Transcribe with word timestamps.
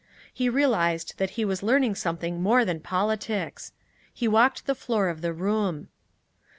He 0.33 0.49
realized 0.49 1.19
that 1.19 1.29
he 1.37 1.45
was 1.45 1.61
learning 1.61 1.93
something 1.93 2.41
more 2.41 2.65
than 2.65 2.79
politics. 2.79 3.71
He 4.11 4.27
walked 4.27 4.65
the 4.65 4.73
floor 4.73 5.09
of 5.09 5.21
the 5.21 5.31
room. 5.31 5.89